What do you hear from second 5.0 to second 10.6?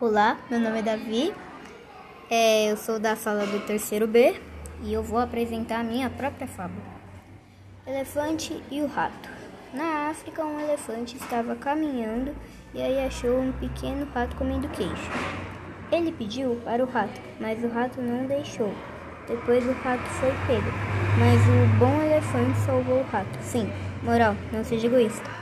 vou apresentar a minha própria fábula. Elefante e o rato. Na África, um